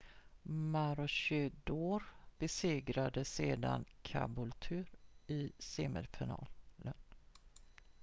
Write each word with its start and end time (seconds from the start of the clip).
maroochydore 0.71 2.03
besegrade 2.37 3.23
sedan 3.25 3.85
caboolture 4.03 4.85
i 5.27 5.41
semifinalen 5.59 6.47